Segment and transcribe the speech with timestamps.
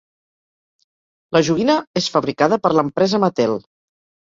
[1.39, 3.61] La joguina és fabricada per l'empresa Mattel.